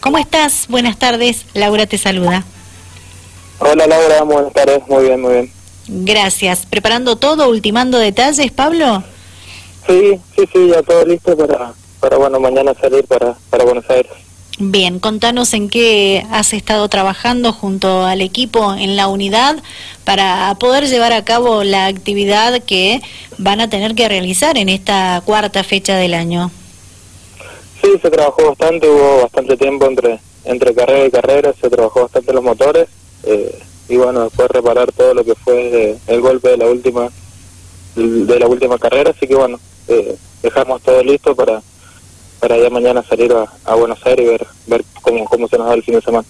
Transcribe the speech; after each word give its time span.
¿Cómo 0.00 0.16
estás? 0.16 0.66
Buenas 0.68 0.98
tardes. 0.98 1.44
Laura 1.52 1.86
te 1.86 1.98
saluda. 1.98 2.44
Hola 3.58 3.86
Laura, 3.86 4.22
buenas 4.22 4.52
tardes. 4.52 4.80
Muy 4.88 5.04
bien, 5.04 5.20
muy 5.20 5.32
bien. 5.34 5.52
Gracias. 5.88 6.64
¿Preparando 6.64 7.16
todo, 7.16 7.48
ultimando 7.48 7.98
detalles, 7.98 8.50
Pablo? 8.50 9.04
Sí, 9.86 10.18
sí, 10.34 10.48
sí, 10.52 10.68
ya 10.68 10.82
todo 10.82 11.04
listo 11.04 11.36
para, 11.36 11.74
para 12.00 12.16
bueno, 12.16 12.40
mañana 12.40 12.72
salir 12.80 13.04
para, 13.06 13.36
para 13.50 13.64
Buenos 13.64 13.88
Aires. 13.90 14.12
Bien, 14.58 15.00
contanos 15.00 15.52
en 15.54 15.68
qué 15.68 16.24
has 16.30 16.52
estado 16.52 16.88
trabajando 16.88 17.52
junto 17.52 18.04
al 18.04 18.20
equipo 18.20 18.74
en 18.74 18.96
la 18.96 19.08
unidad 19.08 19.56
para 20.04 20.54
poder 20.58 20.86
llevar 20.86 21.12
a 21.12 21.24
cabo 21.24 21.64
la 21.64 21.86
actividad 21.86 22.62
que 22.62 23.00
van 23.38 23.60
a 23.60 23.70
tener 23.70 23.94
que 23.94 24.08
realizar 24.08 24.58
en 24.58 24.68
esta 24.68 25.22
cuarta 25.24 25.64
fecha 25.64 25.96
del 25.96 26.14
año. 26.14 26.50
Sí, 27.82 27.88
se 28.00 28.10
trabajó 28.10 28.48
bastante, 28.48 28.88
hubo 28.88 29.22
bastante 29.22 29.56
tiempo 29.56 29.86
entre 29.86 30.20
entre 30.44 30.74
carrera 30.74 31.06
y 31.06 31.10
carrera, 31.10 31.52
se 31.60 31.70
trabajó 31.70 32.02
bastante 32.02 32.32
los 32.32 32.42
motores 32.42 32.88
eh, 33.24 33.58
y 33.88 33.96
bueno, 33.96 34.24
después 34.24 34.48
reparar 34.48 34.90
todo 34.92 35.14
lo 35.14 35.24
que 35.24 35.34
fue 35.34 35.96
el 36.06 36.20
golpe 36.20 36.50
de 36.50 36.56
la 36.56 36.66
última 36.66 37.08
de 37.94 38.38
la 38.38 38.46
última 38.46 38.78
carrera, 38.78 39.10
así 39.10 39.26
que 39.26 39.34
bueno, 39.34 39.58
eh, 39.88 40.16
dejamos 40.42 40.80
todo 40.82 41.02
listo 41.02 41.34
para 41.34 41.62
para 42.38 42.56
ya 42.56 42.70
mañana 42.70 43.02
salir 43.02 43.32
a, 43.32 43.74
Buenos 43.74 43.98
Aires 44.06 44.24
y 44.24 44.28
ver 44.28 44.46
ver 44.66 44.84
cómo 45.02 45.24
cómo 45.26 45.48
se 45.48 45.58
nos 45.58 45.66
da 45.66 45.74
el 45.74 45.82
fin 45.82 45.94
de 45.94 46.00
semana. 46.00 46.26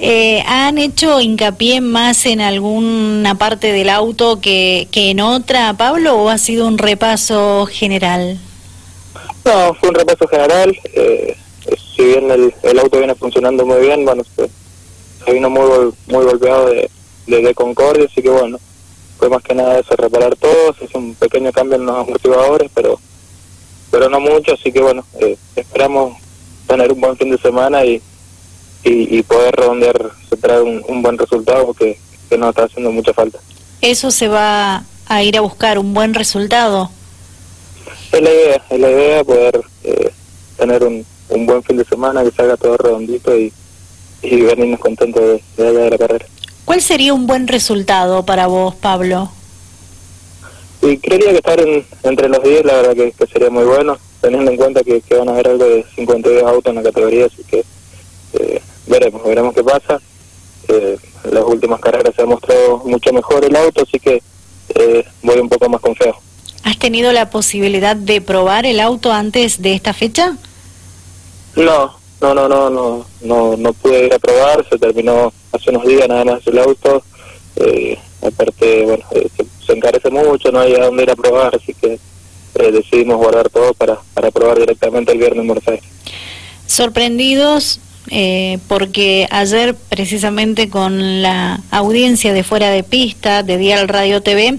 Eh, 0.00 0.44
¿Han 0.46 0.78
hecho 0.78 1.20
hincapié 1.20 1.80
más 1.80 2.24
en 2.26 2.40
alguna 2.40 3.34
parte 3.36 3.72
del 3.72 3.88
auto 3.88 4.40
que, 4.40 4.86
que 4.92 5.10
en 5.10 5.18
otra, 5.18 5.74
Pablo, 5.76 6.14
o 6.14 6.28
ha 6.28 6.38
sido 6.38 6.68
un 6.68 6.78
repaso 6.78 7.66
general? 7.66 8.38
No, 9.48 9.72
fue 9.72 9.88
un 9.88 9.94
repaso 9.94 10.28
general. 10.28 10.78
Eh, 10.92 11.34
si 11.96 12.04
bien 12.04 12.30
el, 12.30 12.78
auto 12.78 12.98
viene 12.98 13.14
funcionando 13.14 13.64
muy 13.64 13.80
bien, 13.80 14.04
bueno, 14.04 14.22
se, 14.36 15.32
vino 15.32 15.48
muy 15.48 15.90
muy 16.06 16.24
golpeado 16.26 16.68
de, 16.68 16.90
de, 17.26 17.54
Concordia, 17.54 18.06
así 18.10 18.20
que 18.20 18.28
bueno, 18.28 18.58
fue 19.18 19.30
más 19.30 19.42
que 19.42 19.54
nada 19.54 19.78
eso, 19.78 19.96
reparar 19.96 20.36
todo, 20.36 20.74
se 20.74 20.84
hizo 20.84 20.98
un 20.98 21.14
pequeño 21.14 21.50
cambio 21.50 21.76
en 21.76 21.86
los 21.86 21.96
amortiguadores, 21.96 22.70
pero 22.74 23.00
pero 23.90 24.10
no 24.10 24.20
mucho, 24.20 24.52
así 24.52 24.70
que 24.70 24.82
bueno, 24.82 25.02
eh, 25.18 25.38
esperamos 25.56 26.18
tener 26.66 26.92
un 26.92 27.00
buen 27.00 27.16
fin 27.16 27.30
de 27.30 27.38
semana 27.38 27.86
y, 27.86 28.02
y, 28.84 29.22
poder 29.22 29.56
redondear, 29.56 30.10
traer 30.42 30.60
un, 30.60 30.84
un 30.88 31.00
buen 31.00 31.16
resultado 31.16 31.72
que, 31.72 31.98
que 32.28 32.36
nos 32.36 32.50
está 32.50 32.64
haciendo 32.64 32.92
mucha 32.92 33.14
falta. 33.14 33.38
¿Eso 33.80 34.10
se 34.10 34.28
va 34.28 34.84
a 35.06 35.22
ir 35.22 35.38
a 35.38 35.40
buscar, 35.40 35.78
un 35.78 35.94
buen 35.94 36.12
resultado? 36.12 36.90
Es 38.12 38.22
la 38.22 38.30
idea, 38.30 38.62
es 38.70 38.80
la 38.80 38.90
idea 38.90 39.24
poder 39.24 39.60
eh, 39.84 40.10
tener 40.56 40.82
un, 40.84 41.04
un 41.28 41.46
buen 41.46 41.62
fin 41.62 41.76
de 41.76 41.84
semana, 41.84 42.24
que 42.24 42.30
salga 42.30 42.56
todo 42.56 42.76
redondito 42.76 43.36
y, 43.36 43.52
y 44.22 44.40
venirnos 44.40 44.80
contentos 44.80 45.22
de, 45.22 45.42
de 45.56 45.68
allá 45.68 45.80
de 45.80 45.90
la 45.90 45.98
carrera. 45.98 46.26
¿Cuál 46.64 46.82
sería 46.82 47.14
un 47.14 47.26
buen 47.26 47.48
resultado 47.48 48.24
para 48.26 48.46
vos, 48.46 48.74
Pablo? 48.74 49.30
Y 50.82 50.96
creería 50.98 51.30
que 51.30 51.36
estar 51.36 51.58
entre 52.02 52.28
los 52.28 52.42
10, 52.42 52.64
la 52.64 52.74
verdad 52.74 52.94
que, 52.94 53.26
sería 53.26 53.50
muy 53.50 53.64
bueno, 53.64 53.98
teniendo 54.20 54.50
en 54.50 54.56
cuenta 54.56 54.82
que, 54.82 55.02
van 55.16 55.28
a 55.28 55.32
haber 55.32 55.48
algo 55.48 55.64
de 55.64 55.84
52 55.96 56.42
autos 56.44 56.70
en 56.70 56.76
la 56.76 56.82
categoría, 56.82 57.26
así 57.26 57.42
que 57.44 57.64
eh, 58.34 58.62
veremos, 58.86 59.24
veremos 59.24 59.54
qué 59.54 59.64
pasa. 59.64 60.00
Eh, 60.68 60.98
las 61.30 61.44
últimas 61.44 61.80
carreras 61.80 62.14
se 62.14 62.22
ha 62.22 62.26
mostrado 62.26 62.78
mucho 62.84 63.12
mejor 63.12 63.44
el 63.44 63.56
auto, 63.56 63.82
así 63.82 63.98
que 63.98 64.22
eh, 64.74 65.04
voy 65.22 65.38
un 65.38 65.48
poco 65.48 65.68
más 65.68 65.80
confiado. 65.80 66.16
¿Has 66.68 66.76
tenido 66.76 67.12
la 67.12 67.30
posibilidad 67.30 67.96
de 67.96 68.20
probar 68.20 68.66
el 68.66 68.78
auto 68.80 69.10
antes 69.10 69.62
de 69.62 69.72
esta 69.72 69.94
fecha? 69.94 70.36
No, 71.56 71.96
no, 72.20 72.34
no, 72.34 72.46
no, 72.46 72.68
no, 72.68 73.06
no, 73.22 73.56
no 73.56 73.72
pude 73.72 74.04
ir 74.04 74.12
a 74.12 74.18
probar, 74.18 74.66
se 74.68 74.78
terminó 74.78 75.32
hace 75.50 75.70
unos 75.70 75.86
días 75.86 76.06
nada 76.06 76.26
más 76.26 76.46
el 76.46 76.58
auto. 76.58 77.02
Eh, 77.56 77.98
aparte, 78.20 78.84
bueno, 78.84 79.02
eh, 79.12 79.30
se, 79.66 79.72
encarece 79.72 80.10
mucho, 80.10 80.52
no 80.52 80.60
hay 80.60 80.74
a 80.74 80.84
dónde 80.84 81.04
ir 81.04 81.10
a 81.10 81.16
probar, 81.16 81.56
así 81.56 81.72
que 81.72 81.94
eh, 81.94 82.70
decidimos 82.70 83.16
guardar 83.16 83.48
todo 83.48 83.72
para, 83.72 83.98
para 84.12 84.30
probar 84.30 84.58
directamente 84.58 85.12
el 85.12 85.18
viernes 85.18 85.40
en 85.40 85.46
Buenos 85.46 85.66
Aires. 85.68 85.88
Sorprendidos 86.66 87.80
eh, 88.10 88.58
porque 88.68 89.26
ayer 89.30 89.74
precisamente 89.74 90.70
con 90.70 91.20
la 91.20 91.60
audiencia 91.70 92.32
de 92.32 92.42
fuera 92.42 92.70
de 92.70 92.82
pista 92.82 93.42
de 93.42 93.58
Dial 93.58 93.86
Radio 93.86 94.22
TV 94.22 94.58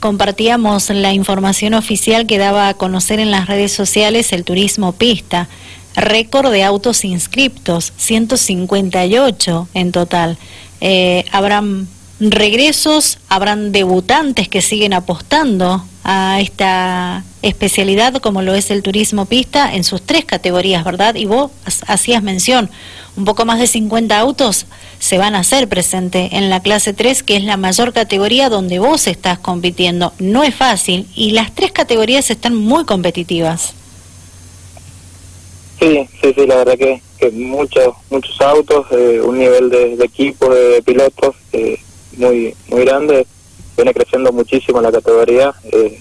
compartíamos 0.00 0.90
la 0.90 1.12
información 1.12 1.74
oficial 1.74 2.26
que 2.26 2.38
daba 2.38 2.68
a 2.68 2.74
conocer 2.74 3.20
en 3.20 3.30
las 3.30 3.46
redes 3.46 3.72
sociales 3.72 4.32
el 4.32 4.44
turismo 4.44 4.92
pista. 4.92 5.48
Récord 5.94 6.50
de 6.50 6.64
autos 6.64 7.04
inscriptos, 7.04 7.92
158 7.96 9.68
en 9.74 9.92
total. 9.92 10.38
Eh, 10.80 11.24
habrán 11.30 11.88
regresos, 12.20 13.18
habrán 13.28 13.72
debutantes 13.72 14.48
que 14.48 14.62
siguen 14.62 14.94
apostando 14.94 15.84
a 16.04 16.40
esta 16.40 17.24
especialidad 17.42 18.14
como 18.16 18.42
lo 18.42 18.54
es 18.54 18.70
el 18.70 18.82
turismo 18.82 19.26
pista 19.26 19.74
en 19.74 19.84
sus 19.84 20.02
tres 20.02 20.24
categorías, 20.24 20.84
¿verdad? 20.84 21.14
Y 21.14 21.26
vos 21.26 21.50
hacías 21.86 22.22
mención, 22.22 22.70
un 23.16 23.24
poco 23.24 23.44
más 23.44 23.58
de 23.58 23.66
50 23.66 24.18
autos 24.18 24.66
se 24.98 25.18
van 25.18 25.34
a 25.34 25.40
hacer 25.40 25.68
presente 25.68 26.30
en 26.32 26.50
la 26.50 26.60
clase 26.60 26.92
3, 26.92 27.22
que 27.22 27.36
es 27.36 27.44
la 27.44 27.56
mayor 27.56 27.92
categoría 27.92 28.48
donde 28.48 28.78
vos 28.78 29.06
estás 29.06 29.38
compitiendo. 29.38 30.12
No 30.18 30.42
es 30.42 30.54
fácil 30.54 31.06
y 31.14 31.32
las 31.32 31.54
tres 31.54 31.72
categorías 31.72 32.30
están 32.30 32.54
muy 32.54 32.84
competitivas. 32.84 33.74
Sí, 35.78 36.06
sí, 36.20 36.34
sí, 36.34 36.46
la 36.46 36.56
verdad 36.56 36.76
que, 36.76 37.00
muchos 37.32 37.94
muchos 38.10 38.40
autos, 38.40 38.86
eh, 38.92 39.20
un 39.22 39.38
nivel 39.38 39.70
de, 39.70 39.94
equipo, 40.04 40.48
de 40.48 40.82
pilotos 40.82 41.36
eh, 41.52 41.78
muy 42.16 42.54
muy 42.68 42.84
grande 42.84 43.26
viene 43.76 43.94
creciendo 43.94 44.32
muchísimo 44.32 44.80
la 44.80 44.92
categoría. 44.92 45.54
Eh, 45.72 46.00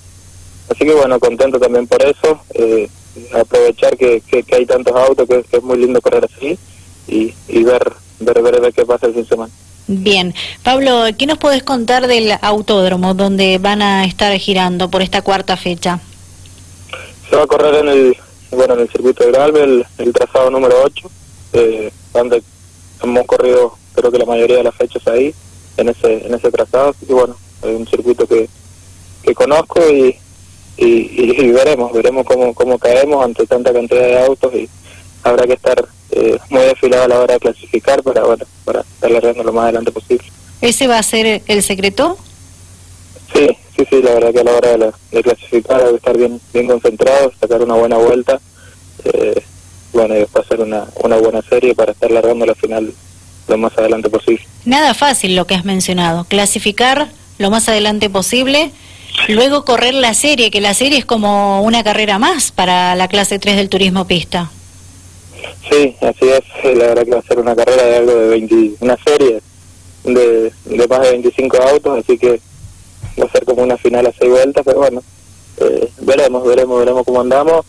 así 0.69 0.85
que 0.85 0.93
bueno, 0.93 1.19
contento 1.19 1.59
también 1.59 1.87
por 1.87 2.01
eso. 2.03 2.41
Eh, 2.53 2.89
aprovechar 3.33 3.97
que, 3.97 4.21
que, 4.21 4.45
hay 4.55 4.65
tantos 4.65 4.95
autos, 4.95 5.27
que, 5.27 5.43
es 5.51 5.63
muy 5.63 5.77
lindo 5.77 6.01
correr 6.01 6.25
así 6.25 6.57
y, 7.07 7.33
y 7.47 7.63
ver, 7.63 7.91
ver, 8.19 8.41
ver, 8.41 8.73
qué 8.73 8.85
pasa 8.85 9.07
el 9.07 9.13
fin 9.13 9.23
de 9.23 9.29
semana. 9.29 9.53
Bien. 9.87 10.35
Pablo, 10.63 11.05
¿qué 11.17 11.25
nos 11.25 11.39
podés 11.39 11.63
contar 11.63 12.07
del 12.07 12.31
autódromo 12.41 13.15
donde 13.15 13.57
van 13.57 13.81
a 13.81 14.05
estar 14.05 14.35
girando 14.37 14.89
por 14.89 15.01
esta 15.01 15.23
cuarta 15.23 15.57
fecha? 15.57 15.99
Se 17.29 17.35
va 17.35 17.43
a 17.43 17.47
correr 17.47 17.75
en 17.75 17.87
el, 17.87 18.17
bueno, 18.51 18.75
en 18.75 18.81
el 18.81 18.89
circuito 18.89 19.23
de 19.23 19.31
Gralbe, 19.31 19.85
el, 19.97 20.13
trazado 20.13 20.51
número 20.51 20.75
8, 20.83 21.11
eh, 21.53 21.91
donde 22.13 22.43
hemos 23.01 23.25
corrido 23.25 23.77
creo 23.93 24.11
que 24.11 24.19
la 24.19 24.25
mayoría 24.25 24.57
de 24.57 24.63
las 24.63 24.75
fechas 24.75 25.05
ahí, 25.07 25.33
en 25.77 25.89
ese, 25.89 26.25
en 26.25 26.33
ese 26.33 26.51
trazado, 26.51 26.95
y 27.07 27.11
bueno, 27.11 27.35
es 27.63 27.75
un 27.75 27.87
circuito 27.87 28.27
que, 28.27 28.47
que 29.23 29.33
conozco 29.33 29.81
y, 29.89 30.15
y, 30.85 31.51
veremos, 31.51 31.91
veremos 31.91 32.25
cómo, 32.25 32.53
cómo 32.53 32.77
caemos 32.77 33.23
ante 33.23 33.45
tanta 33.45 33.73
cantidad 33.73 34.01
de 34.01 34.25
autos 34.25 34.53
y 34.53 34.69
habrá 35.23 35.45
que 35.45 35.53
estar 35.53 35.85
eh, 36.11 36.37
muy 36.49 36.63
afilado 36.63 37.03
a 37.03 37.07
la 37.07 37.19
hora 37.19 37.33
de 37.33 37.39
clasificar 37.39 38.01
para, 38.01 38.23
bueno, 38.23 38.45
para 38.63 38.81
estar 38.81 39.11
largando 39.11 39.43
lo 39.43 39.53
más 39.53 39.63
adelante 39.63 39.91
posible. 39.91 40.25
¿Ese 40.61 40.87
va 40.87 40.97
a 40.97 41.03
ser 41.03 41.41
el 41.47 41.63
secreto? 41.63 42.17
Sí, 43.33 43.47
sí, 43.75 43.85
sí, 43.89 44.01
la 44.01 44.13
verdad 44.13 44.31
que 44.31 44.39
a 44.39 44.43
la 44.43 44.51
hora 44.53 44.93
de, 45.11 45.23
clasificar 45.23 45.81
hay 45.81 45.89
que 45.91 45.95
estar 45.97 46.17
bien, 46.17 46.41
bien 46.53 46.67
concentrado, 46.67 47.31
sacar 47.39 47.61
una 47.61 47.75
buena 47.75 47.97
vuelta, 47.97 48.39
eh, 49.03 49.41
bueno, 49.93 50.15
y 50.15 50.19
después 50.19 50.45
hacer 50.45 50.61
una, 50.61 50.87
una 51.03 51.17
buena 51.17 51.41
serie 51.41 51.75
para 51.75 51.91
estar 51.91 52.11
largando 52.11 52.45
la 52.45 52.55
final 52.55 52.93
lo 53.47 53.57
más 53.57 53.77
adelante 53.77 54.09
posible. 54.09 54.43
Nada 54.65 54.93
fácil 54.93 55.35
lo 55.35 55.45
que 55.45 55.55
has 55.55 55.65
mencionado, 55.65 56.23
clasificar 56.25 57.09
lo 57.37 57.49
más 57.49 57.67
adelante 57.69 58.09
posible, 58.09 58.71
luego 59.27 59.65
correr 59.65 59.93
la 59.93 60.13
serie, 60.13 60.51
que 60.51 60.61
la 60.61 60.73
serie 60.73 60.99
es 60.99 61.05
como 61.05 61.61
una 61.61 61.83
carrera 61.83 62.19
más 62.19 62.51
para 62.51 62.95
la 62.95 63.07
clase 63.07 63.39
3 63.39 63.57
del 63.57 63.69
turismo 63.69 64.07
pista. 64.07 64.51
Sí, 65.69 65.95
así 66.01 66.25
es, 66.29 66.77
la 66.77 66.87
verdad 66.87 67.03
que 67.03 67.11
va 67.11 67.19
a 67.19 67.23
ser 67.23 67.39
una 67.39 67.55
carrera 67.55 67.83
de 67.83 67.97
algo 67.97 68.15
de 68.15 68.27
20, 68.29 68.71
una 68.79 68.97
serie 68.97 69.41
de, 70.03 70.51
de 70.65 70.87
más 70.87 71.01
de 71.01 71.11
25 71.11 71.57
autos, 71.57 71.99
así 71.99 72.17
que 72.17 72.41
va 73.19 73.25
a 73.25 73.31
ser 73.31 73.45
como 73.45 73.63
una 73.63 73.77
final 73.77 74.05
a 74.07 74.13
seis 74.17 74.31
vueltas, 74.31 74.63
pero 74.65 74.79
bueno, 74.79 75.03
eh, 75.57 75.89
veremos, 76.01 76.45
veremos, 76.47 76.79
veremos 76.79 77.05
cómo 77.05 77.21
andamos, 77.21 77.65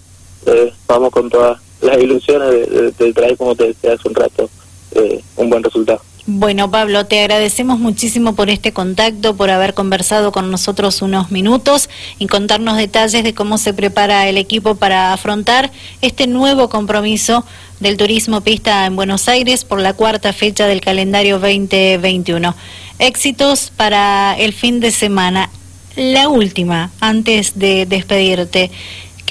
eh, 0.46 0.72
vamos 0.86 1.10
con 1.10 1.28
todas 1.28 1.60
las 1.80 1.98
ilusiones 1.98 2.50
de, 2.50 2.92
de, 2.92 3.12
traer, 3.12 3.36
como 3.36 3.54
te 3.54 3.68
decía 3.68 3.94
hace 3.94 4.08
un 4.08 4.14
rato, 4.14 4.48
eh, 4.92 5.20
un 5.36 5.50
buen 5.50 5.62
resultado. 5.62 6.00
Bueno, 6.32 6.70
Pablo, 6.70 7.06
te 7.06 7.18
agradecemos 7.18 7.80
muchísimo 7.80 8.36
por 8.36 8.50
este 8.50 8.72
contacto, 8.72 9.34
por 9.34 9.50
haber 9.50 9.74
conversado 9.74 10.30
con 10.30 10.48
nosotros 10.52 11.02
unos 11.02 11.32
minutos 11.32 11.90
y 12.20 12.28
contarnos 12.28 12.76
detalles 12.76 13.24
de 13.24 13.34
cómo 13.34 13.58
se 13.58 13.74
prepara 13.74 14.28
el 14.28 14.38
equipo 14.38 14.76
para 14.76 15.12
afrontar 15.12 15.72
este 16.02 16.28
nuevo 16.28 16.68
compromiso 16.68 17.44
del 17.80 17.96
turismo 17.96 18.42
pista 18.42 18.86
en 18.86 18.94
Buenos 18.94 19.28
Aires 19.28 19.64
por 19.64 19.80
la 19.80 19.92
cuarta 19.92 20.32
fecha 20.32 20.68
del 20.68 20.80
calendario 20.80 21.40
2021. 21.40 22.54
Éxitos 23.00 23.72
para 23.76 24.36
el 24.38 24.52
fin 24.52 24.78
de 24.78 24.92
semana. 24.92 25.50
La 25.96 26.28
última, 26.28 26.92
antes 27.00 27.58
de 27.58 27.86
despedirte. 27.86 28.70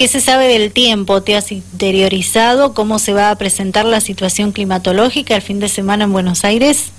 ¿Qué 0.00 0.08
se 0.08 0.22
sabe 0.22 0.48
del 0.48 0.72
tiempo? 0.72 1.22
¿Te 1.22 1.36
has 1.36 1.52
interiorizado 1.52 2.72
cómo 2.72 2.98
se 2.98 3.12
va 3.12 3.30
a 3.30 3.36
presentar 3.36 3.84
la 3.84 4.00
situación 4.00 4.50
climatológica 4.50 5.36
el 5.36 5.42
fin 5.42 5.60
de 5.60 5.68
semana 5.68 6.04
en 6.04 6.12
Buenos 6.14 6.42
Aires? 6.42 6.90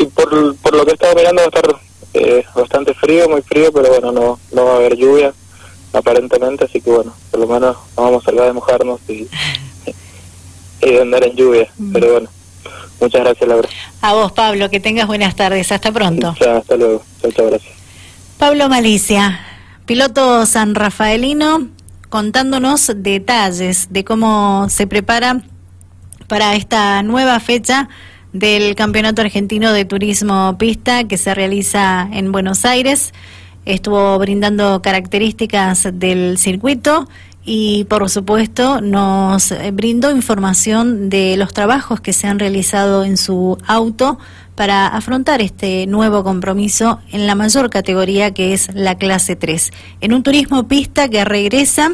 Y 0.00 0.06
por, 0.06 0.56
por 0.56 0.74
lo 0.74 0.84
que 0.84 0.94
estaba 0.94 1.14
mirando 1.14 1.42
va 1.42 1.44
a 1.44 1.50
estar 1.50 1.76
eh, 2.14 2.44
bastante 2.52 2.94
frío, 2.94 3.28
muy 3.28 3.42
frío, 3.42 3.72
pero 3.72 3.90
bueno, 3.90 4.10
no, 4.10 4.40
no 4.50 4.64
va 4.64 4.72
a 4.72 4.76
haber 4.78 4.96
lluvia 4.96 5.32
aparentemente, 5.92 6.64
así 6.64 6.80
que 6.80 6.90
bueno, 6.90 7.14
por 7.30 7.38
lo 7.38 7.46
menos 7.46 7.76
no 7.96 8.02
vamos 8.02 8.24
a 8.24 8.26
salvar 8.26 8.48
de 8.48 8.52
mojarnos 8.54 9.00
y, 9.06 9.28
y 10.82 10.90
de 10.90 11.00
andar 11.00 11.24
en 11.24 11.36
lluvia, 11.36 11.68
mm. 11.78 11.92
pero 11.92 12.10
bueno. 12.10 12.28
Muchas 13.00 13.20
gracias, 13.20 13.48
Laura. 13.48 13.68
A 14.00 14.14
vos, 14.14 14.32
Pablo, 14.32 14.68
que 14.68 14.80
tengas 14.80 15.06
buenas 15.06 15.36
tardes. 15.36 15.70
Hasta 15.70 15.92
pronto. 15.92 16.34
hasta 16.40 16.76
luego. 16.76 17.04
Muchas 17.22 17.46
gracias. 17.46 17.72
Pablo 18.36 18.68
Malicia, 18.68 19.40
piloto 19.86 20.44
san 20.44 20.74
rafaelino, 20.74 21.68
contándonos 22.14 22.92
detalles 22.94 23.88
de 23.90 24.04
cómo 24.04 24.68
se 24.68 24.86
prepara 24.86 25.42
para 26.28 26.54
esta 26.54 27.02
nueva 27.02 27.40
fecha 27.40 27.88
del 28.32 28.76
Campeonato 28.76 29.20
Argentino 29.20 29.72
de 29.72 29.84
Turismo 29.84 30.56
Pista 30.56 31.08
que 31.08 31.18
se 31.18 31.34
realiza 31.34 32.08
en 32.12 32.30
Buenos 32.30 32.64
Aires. 32.64 33.12
Estuvo 33.64 34.16
brindando 34.20 34.80
características 34.80 35.88
del 35.92 36.38
circuito 36.38 37.08
y 37.44 37.84
por 37.84 38.08
supuesto 38.08 38.80
nos 38.80 39.52
brindó 39.72 40.10
información 40.10 41.10
de 41.10 41.36
los 41.36 41.52
trabajos 41.52 42.00
que 42.00 42.12
se 42.12 42.26
han 42.26 42.38
realizado 42.38 43.04
en 43.04 43.16
su 43.16 43.58
auto 43.66 44.18
para 44.54 44.86
afrontar 44.86 45.42
este 45.42 45.86
nuevo 45.86 46.22
compromiso 46.24 47.00
en 47.12 47.26
la 47.26 47.34
mayor 47.34 47.70
categoría 47.70 48.32
que 48.32 48.54
es 48.54 48.72
la 48.74 48.96
clase 48.96 49.36
3, 49.36 49.70
en 50.00 50.12
un 50.12 50.22
turismo 50.22 50.68
pista 50.68 51.08
que 51.08 51.24
regresa 51.24 51.92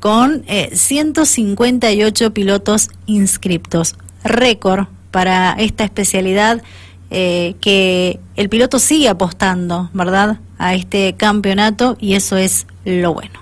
con 0.00 0.44
158 0.72 2.26
eh, 2.26 2.30
pilotos 2.30 2.88
inscriptos, 3.06 3.94
récord 4.24 4.86
para 5.12 5.52
esta 5.52 5.84
especialidad 5.84 6.62
eh, 7.10 7.54
que 7.60 8.18
el 8.36 8.48
piloto 8.48 8.78
sigue 8.78 9.08
apostando, 9.08 9.90
¿verdad?, 9.92 10.40
a 10.58 10.74
este 10.74 11.14
campeonato 11.14 11.96
y 12.00 12.14
eso 12.14 12.36
es 12.36 12.66
lo 12.84 13.14
bueno. 13.14 13.41